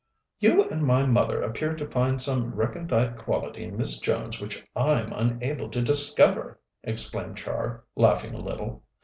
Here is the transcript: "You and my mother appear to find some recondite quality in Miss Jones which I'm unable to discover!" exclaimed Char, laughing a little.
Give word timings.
"You 0.39 0.63
and 0.71 0.81
my 0.81 1.05
mother 1.05 1.43
appear 1.43 1.75
to 1.75 1.87
find 1.87 2.19
some 2.19 2.55
recondite 2.55 3.17
quality 3.17 3.65
in 3.65 3.77
Miss 3.77 3.99
Jones 3.99 4.41
which 4.41 4.65
I'm 4.75 5.13
unable 5.13 5.69
to 5.69 5.81
discover!" 5.83 6.59
exclaimed 6.81 7.37
Char, 7.37 7.83
laughing 7.95 8.33
a 8.33 8.41
little. 8.41 8.81